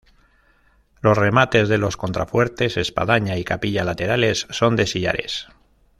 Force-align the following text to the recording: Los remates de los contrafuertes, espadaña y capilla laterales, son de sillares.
Los 1.01 1.15
remates 1.15 1.69
de 1.69 1.77
los 1.77 1.95
contrafuertes, 1.95 2.75
espadaña 2.75 3.37
y 3.37 3.43
capilla 3.43 3.83
laterales, 3.83 4.47
son 4.49 4.75
de 4.75 4.87
sillares. 4.87 5.47